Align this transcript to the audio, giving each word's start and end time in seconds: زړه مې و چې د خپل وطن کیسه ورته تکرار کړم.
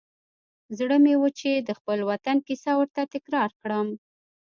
زړه 0.77 0.97
مې 1.03 1.13
و 1.17 1.23
چې 1.39 1.51
د 1.67 1.69
خپل 1.79 1.99
وطن 2.09 2.37
کیسه 2.47 2.71
ورته 2.79 3.01
تکرار 3.13 3.49
کړم. 3.61 3.87